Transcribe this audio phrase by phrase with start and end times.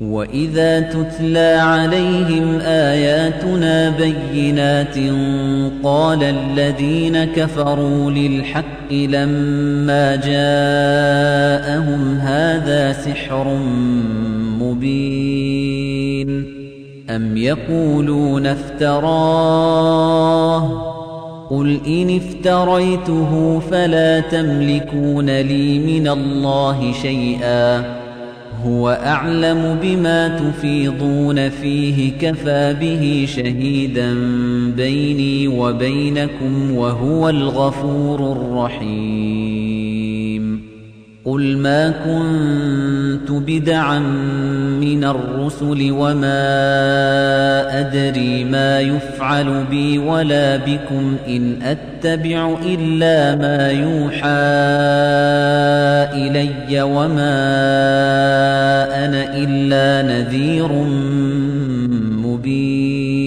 [0.00, 4.98] وَإِذَا تُتْلَى عَلَيْهِمْ آيَاتُنَا بَيِّنَاتٍ
[5.82, 13.58] قَالَ الَّذِينَ كَفَرُوا لِلْحَقِّ لَمَّا جَاءَهُمْ هَذَا سِحْرٌ
[14.60, 16.44] مُبِينٌ
[17.10, 19.04] أَمْ يَقُولُونَ افْتَرَاهُ
[21.50, 28.03] قُلْ إِنِ افْتَرَيْتُهُ فَلَا تَمْلِكُونَ لِي مِنَ اللَّهِ شَيْئًا
[28.66, 34.14] هو أعلم بما تفيضون فيه كفى به شهيدا
[34.76, 39.94] بيني وبينكم وهو الغفور الرحيم.
[41.24, 43.98] قل ما كنت بدعا
[44.80, 54.44] من الرسل وما أدري ما يفعل بي ولا بكم إن أتبع إلا ما يوحى
[56.22, 57.34] إلي وما
[59.04, 60.72] أنا إلا نذير
[62.24, 63.24] مبين.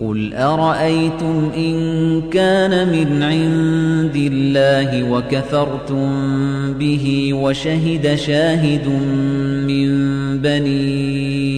[0.00, 6.08] قل أرأيتم إن كان من عند الله وكفرتم
[6.72, 8.86] به وشهد شاهد
[9.68, 9.88] من
[10.38, 11.57] بني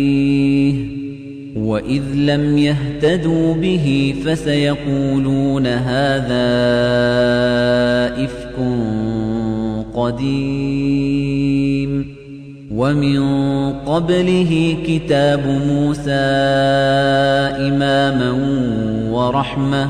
[1.71, 6.51] وإذ لم يهتدوا به فسيقولون هذا
[8.25, 8.55] إفك
[9.93, 11.21] قديم
[12.71, 13.19] ومن
[13.73, 16.11] قبله كتاب موسى
[17.67, 18.31] إماما
[19.11, 19.89] ورحمة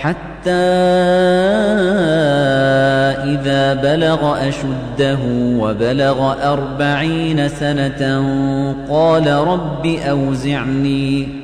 [0.00, 0.50] حتى
[3.24, 5.18] إذا بلغ أشده
[5.58, 8.24] وبلغ أربعين سنة
[8.90, 11.43] قال رب أوزعني.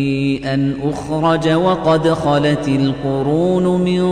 [0.37, 4.03] أن أخرج وقد خلت القرون من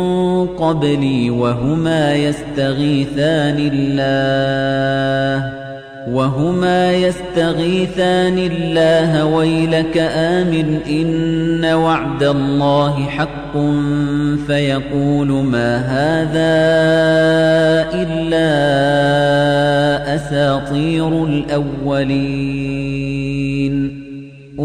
[0.48, 5.60] قبلي وهما يستغيثان الله
[6.12, 13.58] وهما يستغيثان الله ويلك آمن إن وعد الله حق
[14.48, 16.60] فيقول ما هذا
[17.94, 18.50] إلا
[20.16, 22.80] أساطير الأولين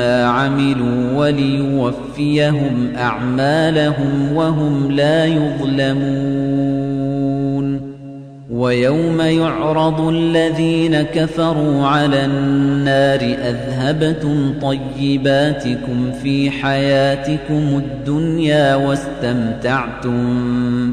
[0.00, 6.68] عملوا وليوفيهم أعمالهم وهم لا يظلمون.
[8.50, 20.14] ويوم يعرض الذين كفروا على النار أذهبتم طيباتكم في حياتكم الدنيا واستمتعتم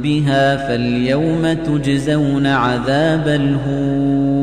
[0.02, 4.35] بها فاليوم تجزون عذاب الهون.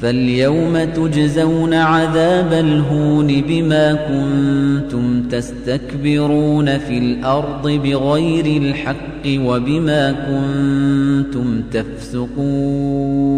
[0.00, 13.36] فاليوم تجزون عذاب الهون بما كنتم تستكبرون في الأرض بغير الحق وبما كنتم تفسقون.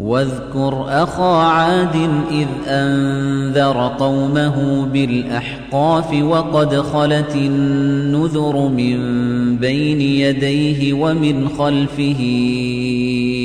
[0.00, 1.96] واذكر أخا عاد
[2.30, 8.96] إذ أنذر قومه بالأحقاف وقد خلت النذر من
[9.56, 12.24] بين يديه ومن خلفه.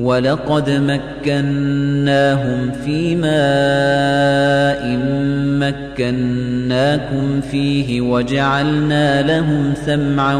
[0.00, 4.80] ولقد مكناهم في ماء
[5.60, 10.36] مكناكم فيه وجعلنا لهم سمعا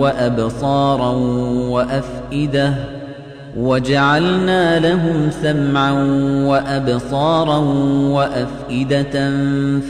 [0.00, 1.10] وأبصارا
[1.70, 2.74] وأفئدة
[3.56, 5.92] وجعلنا لهم سمعا
[6.46, 7.58] وأبصارا
[8.08, 9.30] وأفئدة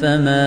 [0.00, 0.46] فما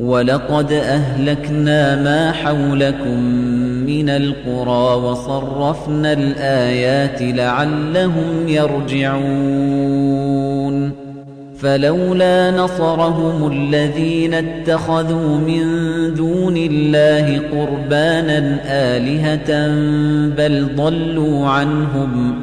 [0.00, 3.20] وَلَقَدْ أَهْلَكْنَا مَا حَوْلَكُمْ
[3.86, 9.14] مِنَ الْقُرَى وَصَرَّفْنَا الْآيَاتِ لَعَلَّهُمْ يَرْجِعُونَ.
[11.58, 15.64] فَلَوْلَا نَصَرَهُمُ الَّذِينَ اتَّخَذُوا مِن
[16.14, 19.68] دُونِ اللَّهِ قُرْبَانًا آلِهَةً
[20.36, 22.34] بَلْ ضَلُّوا عَنْهُمْ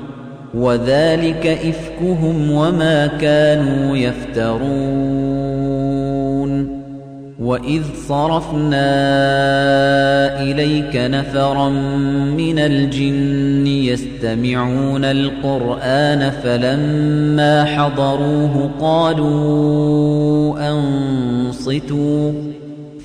[0.54, 5.61] وَذَلِكَ إِفْكُهُمْ وَمَا كَانُوا يَفْتَرُونَ.
[7.42, 8.90] وَإِذْ صَرَفْنَا
[10.44, 11.70] إِلَيْكَ نَفَرًا
[12.38, 22.32] مِنَ الْجِنِّ يَسْتَمِعُونَ الْقُرْآنَ فَلَمَّا حَضَرُوهُ قَالُوا أَنصِتُوا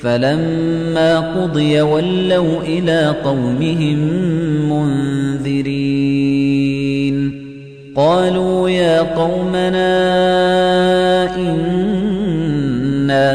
[0.00, 3.98] فَلَمَّا قُضِيَ وَلَّوْا إِلَى قَوْمِهِم
[4.72, 5.96] مُنذِرِينَ
[7.96, 10.35] قَالُوا يَا قَوْمَنَا